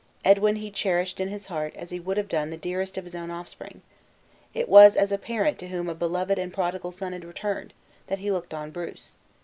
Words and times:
Edwin 0.25 0.55
he 0.55 0.71
cherished 0.71 1.19
in 1.19 1.27
his 1.27 1.45
heart 1.45 1.75
as 1.75 1.91
he 1.91 1.99
would 1.99 2.17
have 2.17 2.27
done 2.27 2.49
the 2.49 2.57
dearest 2.57 2.97
of 2.97 3.03
his 3.03 3.13
own 3.13 3.29
offspring. 3.29 3.83
It 4.51 4.67
was 4.67 4.95
as 4.95 5.11
a 5.11 5.17
parent 5.19 5.59
to 5.59 5.67
whom 5.67 5.87
a 5.87 5.93
beloved 5.93 6.39
and 6.39 6.51
prodigal 6.51 6.91
son 6.91 7.13
had 7.13 7.23
returned, 7.23 7.71
that 8.07 8.17
he 8.17 8.31
looked 8.31 8.51
on 8.51 8.71
Bruce. 8.71 9.15